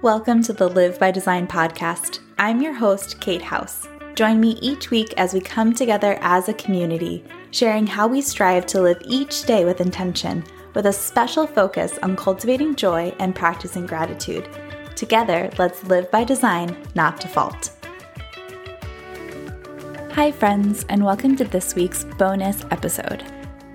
[0.00, 2.20] Welcome to the Live by Design podcast.
[2.38, 3.88] I'm your host, Kate House.
[4.14, 8.64] Join me each week as we come together as a community, sharing how we strive
[8.66, 10.44] to live each day with intention,
[10.76, 14.48] with a special focus on cultivating joy and practicing gratitude.
[14.94, 17.72] Together, let's live by design, not default.
[20.12, 23.24] Hi, friends, and welcome to this week's bonus episode.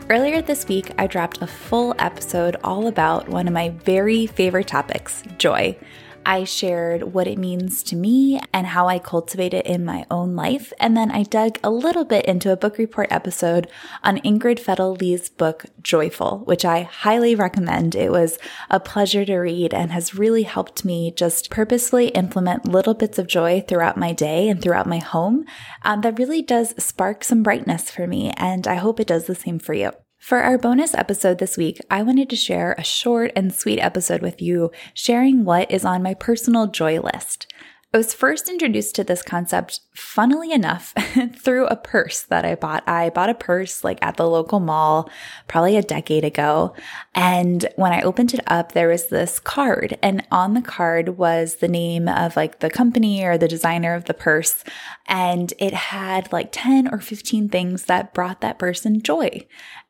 [0.10, 4.68] Earlier this week, I dropped a full episode all about one of my very favorite
[4.68, 5.78] topics joy.
[6.26, 10.36] I shared what it means to me and how I cultivate it in my own
[10.36, 10.74] life.
[10.80, 13.68] And then I dug a little bit into a book report episode
[14.04, 17.96] on Ingrid Fetell Lee's book, Joyful, which I highly recommend.
[17.96, 18.38] It was
[18.70, 23.28] a pleasure to read and has really helped me just purposefully implement little bits of
[23.28, 25.46] joy throughout my day and throughout my home.
[25.84, 28.32] Um, that really does spark some brightness for me.
[28.38, 29.92] And I hope it does the same for you.
[30.24, 34.22] For our bonus episode this week, I wanted to share a short and sweet episode
[34.22, 37.46] with you, sharing what is on my personal joy list.
[37.94, 40.96] I was first introduced to this concept, funnily enough,
[41.36, 42.88] through a purse that I bought.
[42.88, 45.12] I bought a purse like at the local mall
[45.50, 46.74] probably a decade ago.
[47.14, 50.00] And when I opened it up, there was this card.
[50.02, 54.06] And on the card was the name of like the company or the designer of
[54.06, 54.64] the purse.
[55.06, 59.46] And it had like 10 or 15 things that brought that person joy.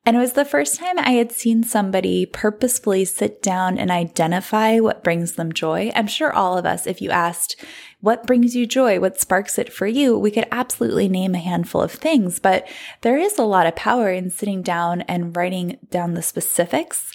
[0.05, 4.79] And it was the first time I had seen somebody purposefully sit down and identify
[4.79, 5.93] what brings them joy.
[5.95, 7.55] I'm sure all of us, if you asked,
[8.01, 8.99] what brings you joy?
[8.99, 10.19] What sparks it for you?
[10.19, 12.67] We could absolutely name a handful of things, but
[12.99, 17.13] there is a lot of power in sitting down and writing down the specifics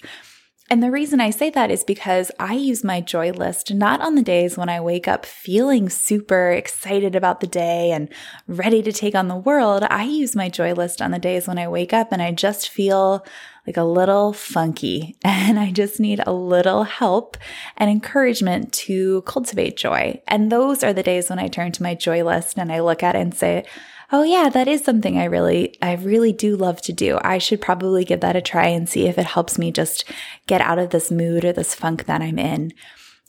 [0.69, 4.13] and the reason I say that is because I use my joy list not on
[4.13, 8.07] the days when I wake up feeling super excited about the day and
[8.47, 9.83] ready to take on the world.
[9.89, 12.69] I use my joy list on the days when I wake up and I just
[12.69, 13.25] feel
[13.65, 17.37] like a little funky and I just need a little help
[17.75, 20.21] and encouragement to cultivate joy.
[20.27, 23.01] And those are the days when I turn to my joy list and I look
[23.01, 23.65] at it and say,
[24.11, 27.19] oh yeah, that is something I really, I really do love to do.
[27.21, 30.05] I should probably give that a try and see if it helps me just
[30.47, 32.73] get out of this mood or this funk that I'm in.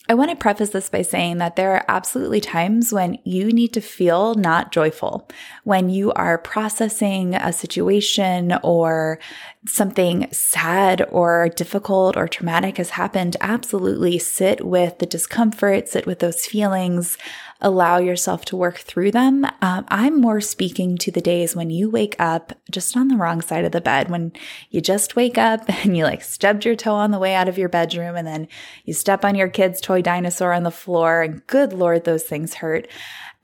[0.09, 3.73] I want to preface this by saying that there are absolutely times when you need
[3.75, 5.29] to feel not joyful,
[5.63, 9.21] when you are processing a situation or
[9.69, 13.37] something sad or difficult or traumatic has happened.
[13.41, 17.17] Absolutely sit with the discomfort, sit with those feelings,
[17.61, 19.45] allow yourself to work through them.
[19.61, 23.41] Um, I'm more speaking to the days when you wake up just on the wrong
[23.41, 24.33] side of the bed, when
[24.71, 27.59] you just wake up and you like stubbed your toe on the way out of
[27.59, 28.49] your bedroom and then
[28.85, 32.55] you step on your kid's toy dinosaur on the floor and good Lord, those things
[32.55, 32.89] hurt.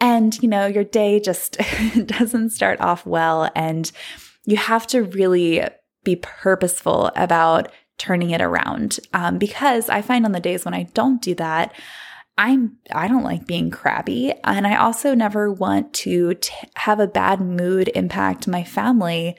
[0.00, 1.59] And, you know, your day just
[2.06, 3.50] doesn't start off well.
[3.54, 3.91] And
[4.44, 5.62] you have to really
[6.04, 9.00] be purposeful about turning it around.
[9.15, 11.75] Um, because I find on the days when I don't do that,
[12.38, 17.06] I'm I don't like being crabby and I also never want to t- have a
[17.06, 19.36] bad mood impact my family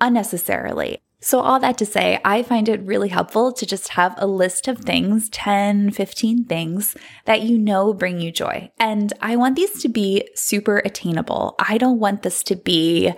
[0.00, 1.00] unnecessarily.
[1.24, 4.68] So all that to say, I find it really helpful to just have a list
[4.68, 6.94] of things, 10, 15 things
[7.24, 8.70] that you know bring you joy.
[8.78, 11.54] And I want these to be super attainable.
[11.58, 13.10] I don't want this to be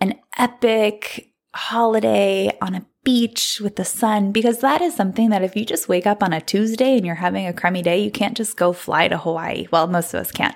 [0.00, 5.56] an epic holiday on a beach with the sun because that is something that if
[5.56, 8.36] you just wake up on a Tuesday and you're having a crummy day, you can't
[8.36, 9.66] just go fly to Hawaii.
[9.70, 10.54] Well, most of us can't.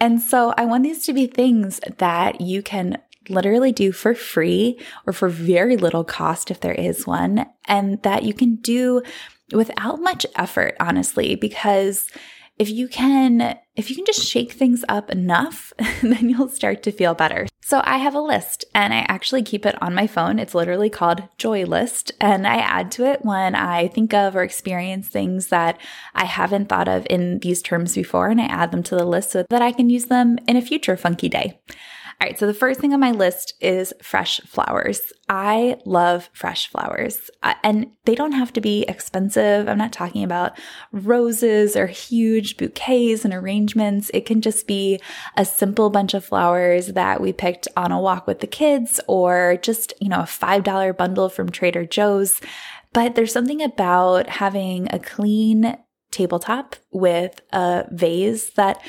[0.00, 2.96] And so I want these to be things that you can
[3.28, 8.22] literally do for free or for very little cost if there is one, and that
[8.22, 9.02] you can do
[9.52, 12.06] without much effort, honestly, because
[12.60, 15.72] if you can if you can just shake things up enough
[16.02, 17.46] then you'll start to feel better.
[17.62, 20.38] So i have a list and i actually keep it on my phone.
[20.38, 24.42] It's literally called joy list and i add to it when i think of or
[24.42, 25.80] experience things that
[26.14, 29.30] i haven't thought of in these terms before and i add them to the list
[29.30, 31.58] so that i can use them in a future funky day
[32.20, 35.10] all right, so the first thing on my list is fresh flowers.
[35.30, 39.66] I love fresh flowers, uh, and they don't have to be expensive.
[39.66, 40.58] I'm not talking about
[40.92, 44.10] roses or huge bouquets and arrangements.
[44.12, 45.00] It can just be
[45.38, 49.56] a simple bunch of flowers that we picked on a walk with the kids, or
[49.62, 52.38] just, you know, a $5 bundle from Trader Joe's.
[52.92, 55.78] But there's something about having a clean
[56.10, 58.82] tabletop with a vase that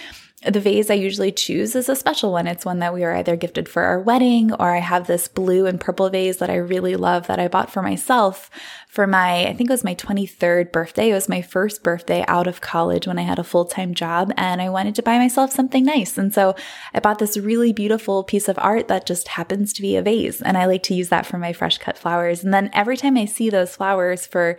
[0.46, 2.48] the vase I usually choose is a special one.
[2.48, 5.68] It's one that we were either gifted for our wedding or I have this blue
[5.68, 8.50] and purple vase that I really love that I bought for myself
[8.88, 11.12] for my, I think it was my 23rd birthday.
[11.12, 14.34] It was my first birthday out of college when I had a full time job
[14.36, 16.18] and I wanted to buy myself something nice.
[16.18, 16.56] And so
[16.94, 20.42] I bought this really beautiful piece of art that just happens to be a vase.
[20.42, 22.44] And I like to use that for my fresh cut flowers.
[22.44, 24.58] And then every time I see those flowers for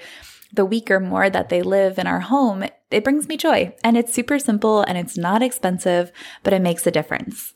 [0.52, 3.74] the week or more that they live in our home, it brings me joy.
[3.82, 6.12] And it's super simple and it's not expensive,
[6.42, 7.54] but it makes a difference.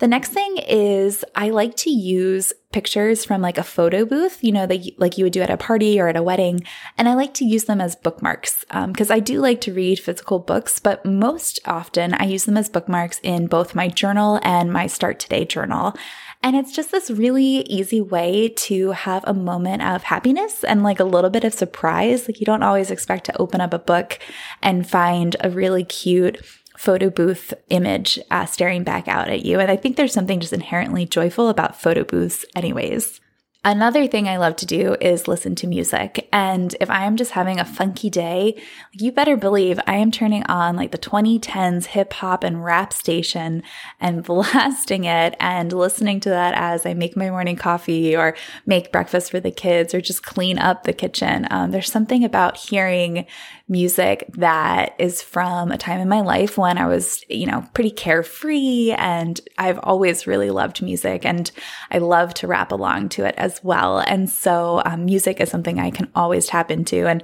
[0.00, 4.50] The next thing is I like to use pictures from like a photo booth, you
[4.50, 4.66] know,
[4.98, 6.64] like you would do at a party or at a wedding.
[6.98, 10.00] And I like to use them as bookmarks because um, I do like to read
[10.00, 14.72] physical books, but most often I use them as bookmarks in both my journal and
[14.72, 15.94] my Start Today journal.
[16.42, 20.98] And it's just this really easy way to have a moment of happiness and like
[20.98, 22.26] a little bit of surprise.
[22.26, 24.18] Like you don't always expect to open up a book
[24.60, 26.44] and find a really cute
[26.76, 29.60] photo booth image uh, staring back out at you.
[29.60, 33.20] And I think there's something just inherently joyful about photo booths, anyways.
[33.66, 36.28] Another thing I love to do is listen to music.
[36.30, 38.62] And if I am just having a funky day,
[38.92, 43.62] you better believe I am turning on like the 2010s hip hop and rap station
[43.98, 48.92] and blasting it and listening to that as I make my morning coffee or make
[48.92, 51.46] breakfast for the kids or just clean up the kitchen.
[51.50, 53.24] Um, there's something about hearing
[53.66, 57.90] music that is from a time in my life when I was, you know, pretty
[57.90, 61.50] carefree and I've always really loved music and
[61.90, 63.98] I love to rap along to it as well.
[63.98, 67.06] And so um, music is something I can always tap into.
[67.06, 67.22] And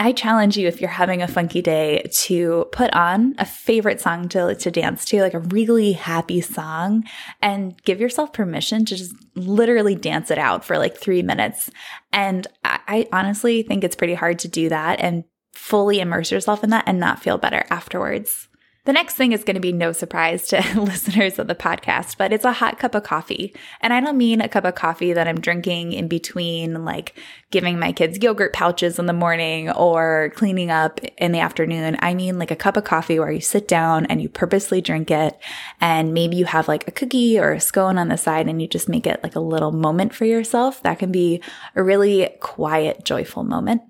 [0.00, 4.28] I challenge you if you're having a funky day to put on a favorite song
[4.30, 7.04] to, to dance to, like a really happy song
[7.40, 11.70] and give yourself permission to just literally dance it out for like three minutes.
[12.12, 16.64] And I, I honestly think it's pretty hard to do that and fully immerse yourself
[16.64, 18.48] in that and not feel better afterwards.
[18.84, 22.32] The next thing is going to be no surprise to listeners of the podcast, but
[22.32, 23.54] it's a hot cup of coffee.
[23.80, 27.16] And I don't mean a cup of coffee that I'm drinking in between, like
[27.52, 31.96] giving my kids yogurt pouches in the morning or cleaning up in the afternoon.
[32.00, 35.12] I mean like a cup of coffee where you sit down and you purposely drink
[35.12, 35.38] it.
[35.80, 38.66] And maybe you have like a cookie or a scone on the side and you
[38.66, 40.82] just make it like a little moment for yourself.
[40.82, 41.40] That can be
[41.76, 43.82] a really quiet, joyful moment.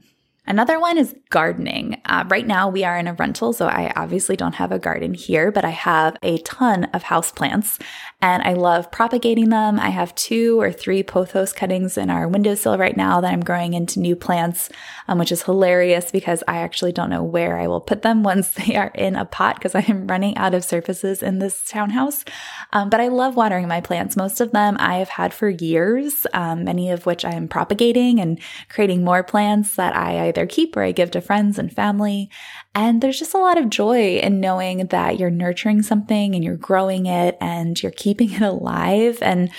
[0.44, 2.00] Another one is gardening.
[2.04, 5.14] Uh, right now, we are in a rental, so I obviously don't have a garden
[5.14, 7.80] here, but I have a ton of houseplants
[8.20, 9.78] and I love propagating them.
[9.78, 13.74] I have two or three pothos cuttings in our windowsill right now that I'm growing
[13.74, 14.68] into new plants,
[15.06, 18.50] um, which is hilarious because I actually don't know where I will put them once
[18.50, 22.24] they are in a pot because I am running out of surfaces in this townhouse.
[22.72, 24.16] Um, but I love watering my plants.
[24.16, 28.18] Most of them I have had for years, um, many of which I am propagating
[28.18, 32.30] and creating more plants that I either keep or I give to friends and family.
[32.74, 36.56] And there's just a lot of joy in knowing that you're nurturing something and you're
[36.56, 39.18] growing it and you're keeping it alive.
[39.22, 39.50] And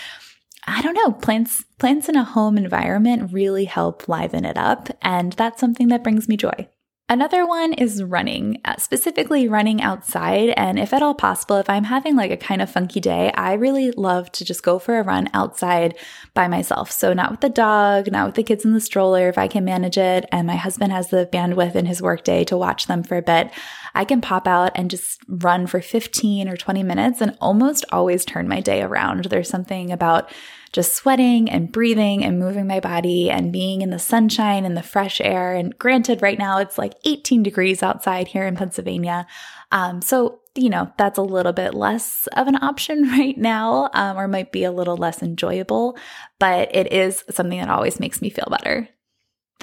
[0.66, 4.90] I don't know, plants, plants in a home environment really help liven it up.
[5.02, 6.70] And that's something that brings me joy.
[7.10, 10.54] Another one is running, uh, specifically running outside.
[10.56, 13.54] And if at all possible, if I'm having like a kind of funky day, I
[13.54, 15.98] really love to just go for a run outside
[16.34, 16.92] by myself.
[16.92, 19.66] So, not with the dog, not with the kids in the stroller, if I can
[19.66, 23.18] manage it, and my husband has the bandwidth in his workday to watch them for
[23.18, 23.52] a bit,
[23.94, 28.24] I can pop out and just run for 15 or 20 minutes and almost always
[28.24, 29.26] turn my day around.
[29.26, 30.32] There's something about
[30.74, 34.84] just sweating and breathing and moving my body and being in the sunshine and the
[34.84, 35.54] fresh air.
[35.54, 39.28] And granted, right now it's like 18 degrees outside here in Pennsylvania.
[39.72, 44.18] Um, so, you know, that's a little bit less of an option right now, um,
[44.18, 45.98] or might be a little less enjoyable,
[46.40, 48.90] but it is something that always makes me feel better.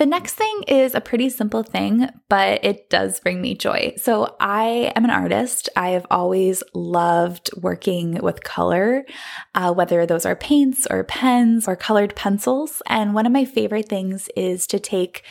[0.00, 3.93] The next thing is a pretty simple thing, but it does bring me joy.
[3.99, 5.69] So, I am an artist.
[5.76, 9.04] I have always loved working with color,
[9.54, 12.80] uh, whether those are paints or pens or colored pencils.
[12.87, 15.23] And one of my favorite things is to take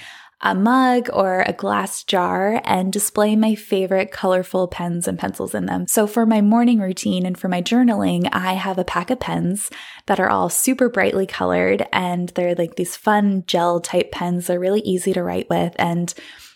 [0.41, 5.65] a mug or a glass jar and display my favorite colorful pens and pencils in
[5.65, 5.86] them.
[5.88, 9.69] So for my morning routine and for my journaling, I have a pack of pens
[10.05, 14.48] that are all super brightly colored and they're like these fun gel type pens.
[14.48, 16.13] They're really easy to write with and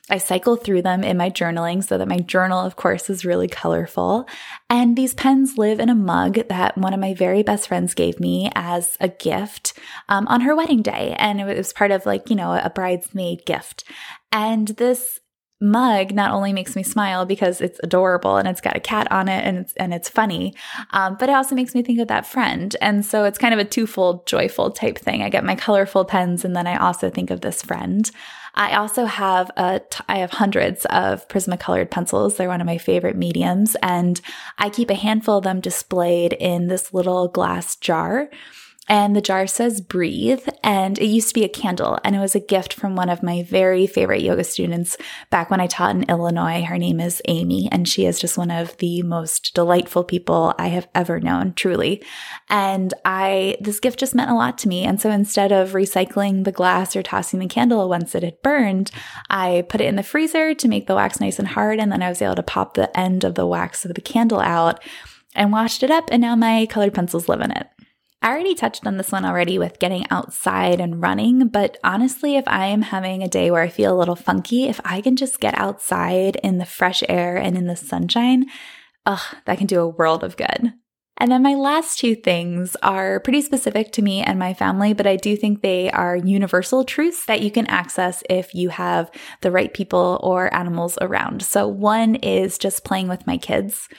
[0.10, 3.48] I cycle through them in my journaling so that my journal, of course, is really
[3.48, 4.28] colorful.
[4.70, 8.20] And these pens live in a mug that one of my very best friends gave
[8.20, 9.74] me as a gift
[10.10, 11.16] um, on her wedding day.
[11.18, 13.86] And it was part of like, you know, a bridesmaid gift.
[14.32, 15.22] And this
[15.64, 19.30] mug not only makes me smile because it's adorable and it's got a cat on
[19.30, 20.54] it and it's and it's funny,
[20.92, 22.76] um, but it also makes me think of that friend.
[22.82, 25.22] And so it's kind of a twofold joyful type thing.
[25.22, 28.12] I get my colorful pens and then I also think of this friend.
[28.56, 32.38] I also have a t- I have hundreds of Prismacolored pencils.
[32.38, 34.22] They're one of my favorite mediums, and
[34.58, 38.30] I keep a handful of them displayed in this little glass jar.
[38.90, 42.36] And the jar says breathe and it used to be a candle and it was
[42.36, 44.98] a gift from one of my very favorite yoga students
[45.30, 46.64] back when I taught in Illinois.
[46.64, 50.68] Her name is Amy and she is just one of the most delightful people I
[50.68, 52.04] have ever known, truly.
[52.50, 56.44] And I this gift just meant a lot to me and so instead of recycling
[56.44, 58.92] the glass or tossing the candle once it had burned,
[59.30, 62.04] I put it in the freezer to make the wax nice and hard and then
[62.04, 64.84] I was able to pop the end of the wax of the candle out
[65.36, 67.68] and washed it up and now my colored pencils live in it.
[68.24, 72.48] I already touched on this one already with getting outside and running, but honestly, if
[72.48, 75.42] I am having a day where I feel a little funky, if I can just
[75.42, 78.46] get outside in the fresh air and in the sunshine,
[79.06, 80.72] ugh, that can do a world of good.
[81.18, 85.06] And then my last two things are pretty specific to me and my family, but
[85.06, 89.12] I do think they are universal truths that you can access if you have
[89.42, 91.44] the right people or animals around.
[91.44, 93.90] So one is just playing with my kids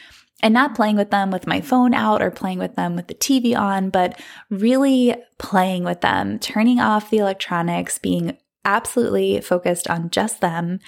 [0.44, 3.14] and not playing with them with my phone out or playing with them with the
[3.14, 4.20] TV on, but
[4.50, 10.80] really playing with them, turning off the electronics, being absolutely focused on just them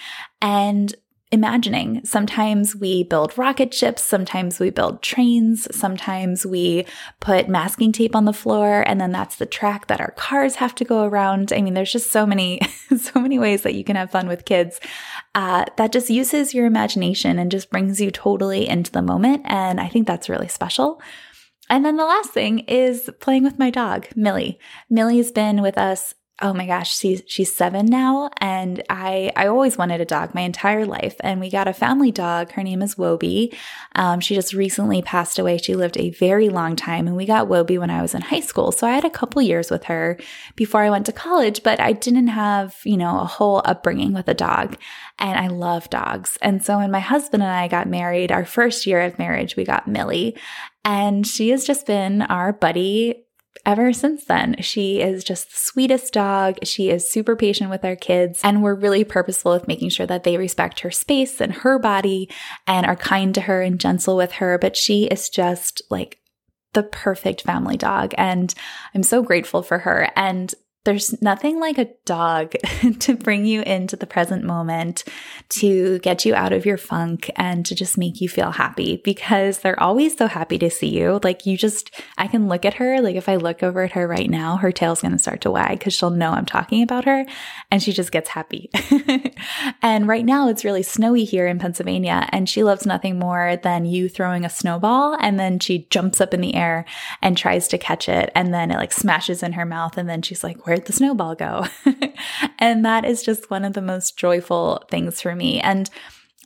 [0.42, 0.94] and
[1.32, 2.00] imagining.
[2.04, 6.86] Sometimes we build rocket ships, sometimes we build trains, sometimes we
[7.20, 10.74] put masking tape on the floor and then that's the track that our cars have
[10.76, 11.52] to go around.
[11.52, 12.60] I mean, there's just so many
[12.96, 14.78] so many ways that you can have fun with kids.
[15.34, 19.80] Uh, that just uses your imagination and just brings you totally into the moment and
[19.80, 21.02] I think that's really special.
[21.68, 24.60] And then the last thing is playing with my dog, Millie.
[24.88, 29.78] Millie's been with us oh my gosh, she's she's seven now, and I I always
[29.78, 32.52] wanted a dog my entire life, and we got a family dog.
[32.52, 33.56] Her name is Wobie.
[33.94, 35.56] Um, she just recently passed away.
[35.58, 38.40] She lived a very long time, and we got Wobie when I was in high
[38.40, 38.70] school.
[38.70, 40.18] So I had a couple years with her
[40.56, 44.28] before I went to college, but I didn't have you know a whole upbringing with
[44.28, 44.76] a dog,
[45.18, 46.36] and I love dogs.
[46.42, 49.64] And so when my husband and I got married, our first year of marriage, we
[49.64, 50.36] got Millie,
[50.84, 53.25] and she has just been our buddy
[53.64, 54.56] ever since then.
[54.60, 56.58] She is just the sweetest dog.
[56.64, 60.24] She is super patient with our kids, and we're really purposeful with making sure that
[60.24, 62.28] they respect her space and her body
[62.66, 64.58] and are kind to her and gentle with her.
[64.58, 66.18] But she is just like
[66.72, 68.14] the perfect family dog.
[68.18, 68.54] And
[68.94, 70.10] I'm so grateful for her.
[70.14, 70.54] And
[70.86, 72.52] there's nothing like a dog
[73.00, 75.04] to bring you into the present moment,
[75.50, 79.58] to get you out of your funk, and to just make you feel happy because
[79.58, 81.20] they're always so happy to see you.
[81.22, 83.02] Like, you just, I can look at her.
[83.02, 85.50] Like, if I look over at her right now, her tail's going to start to
[85.50, 87.26] wag because she'll know I'm talking about her
[87.70, 88.70] and she just gets happy.
[89.82, 93.84] and right now, it's really snowy here in Pennsylvania, and she loves nothing more than
[93.84, 96.84] you throwing a snowball and then she jumps up in the air
[97.22, 100.22] and tries to catch it, and then it like smashes in her mouth, and then
[100.22, 101.66] she's like, Where where'd the snowball go?
[102.58, 105.58] and that is just one of the most joyful things for me.
[105.60, 105.88] And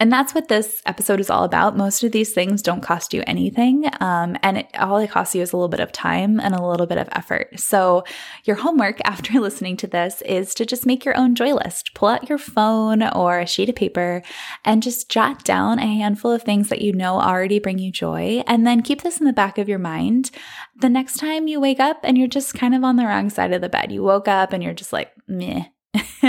[0.01, 1.77] and that's what this episode is all about.
[1.77, 3.85] Most of these things don't cost you anything.
[4.01, 6.67] Um, and it, all it costs you is a little bit of time and a
[6.67, 7.61] little bit of effort.
[7.61, 8.05] So,
[8.45, 11.93] your homework after listening to this is to just make your own joy list.
[11.95, 14.23] Pull out your phone or a sheet of paper
[14.65, 18.43] and just jot down a handful of things that you know already bring you joy.
[18.47, 20.31] And then keep this in the back of your mind.
[20.81, 23.53] The next time you wake up and you're just kind of on the wrong side
[23.53, 25.67] of the bed, you woke up and you're just like, meh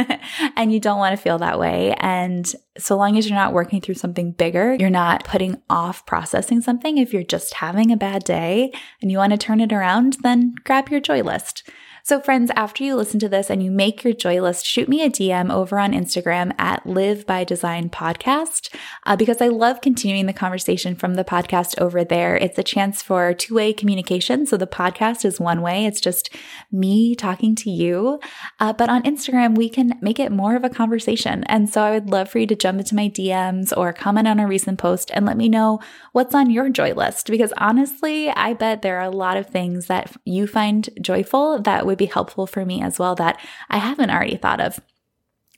[0.56, 1.94] and you don't want to feel that way.
[1.98, 6.62] And so long as you're not working through something bigger, you're not putting off processing
[6.62, 6.98] something.
[6.98, 10.56] If you're just having a bad day and you want to turn it around, then
[10.64, 11.70] grab your joy list.
[12.04, 15.04] So, friends, after you listen to this and you make your joy list, shoot me
[15.04, 18.74] a DM over on Instagram at Live by Design Podcast
[19.06, 22.36] uh, because I love continuing the conversation from the podcast over there.
[22.36, 24.48] It's a chance for two way communication.
[24.48, 26.32] So, the podcast is one way, it's just
[26.72, 28.20] me talking to you.
[28.60, 31.44] Uh, but on Instagram, we can make it more of a conversation.
[31.44, 34.40] And so, I would love for you to jump into my DMs or comment on
[34.40, 35.80] a recent post and let me know
[36.14, 39.86] what's on your joy list because honestly, I bet there are a lot of things
[39.86, 44.10] that you find joyful that would be helpful for me as well that I haven't
[44.10, 44.80] already thought of.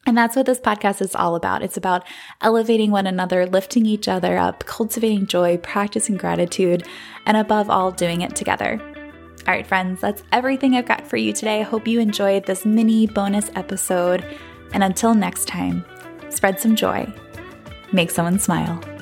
[0.06, 1.64] And that's what this podcast is all about.
[1.64, 2.06] It's about
[2.42, 6.86] elevating one another, lifting each other up, cultivating joy, practicing gratitude,
[7.26, 8.82] and above all, doing it together.
[9.48, 11.60] All right, friends, that's everything I've got for you today.
[11.60, 14.26] I hope you enjoyed this mini bonus episode.
[14.74, 15.86] And until next time,
[16.30, 17.08] spread some joy,
[17.94, 18.93] make someone smile.